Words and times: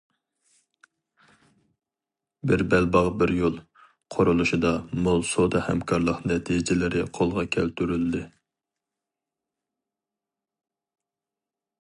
«بىر 2.51 2.63
بەلباغ، 2.71 3.09
بىر 3.19 3.33
يول» 3.39 3.59
قۇرۇلۇشىدا، 4.15 4.71
مول 5.09 5.21
سودا 5.33 5.61
ھەمكارلىق 5.67 6.23
نەتىجىلىرى 6.33 7.03
قولغا 7.19 7.43
كەلتۈرۈلدى. 7.57 8.23